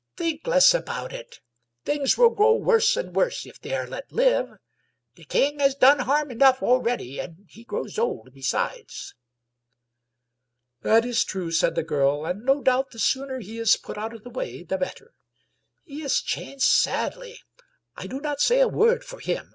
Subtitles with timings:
[0.17, 1.41] "Think less ^out it.
[1.85, 4.53] Things will grow worse and worse if they are kt live.
[5.13, 9.13] The King has done harm enough already* And he grows old besides.""
[10.81, 14.15] That is true!" said the girl." And no doubt the sooner he is put out
[14.15, 15.13] of the way the better.
[15.83, 17.37] He is changed sadly.
[17.95, 19.49] I do not say a word for him.